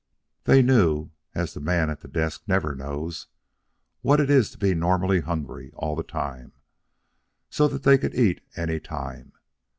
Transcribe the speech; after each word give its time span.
They 0.45 0.63
knew, 0.63 1.11
as 1.35 1.53
the 1.53 1.59
man 1.59 1.91
at 1.91 1.99
the 1.99 2.07
desk 2.07 2.41
never 2.47 2.73
knows, 2.73 3.27
what 4.01 4.19
it 4.19 4.31
is 4.31 4.49
to 4.49 4.57
be 4.57 4.73
normally 4.73 5.19
hungry 5.19 5.69
all 5.75 5.95
the 5.95 6.01
time, 6.01 6.53
so 7.51 7.67
that 7.67 7.83
they 7.83 7.99
could 7.99 8.15
eat 8.15 8.41
any 8.55 8.79
time. 8.79 9.33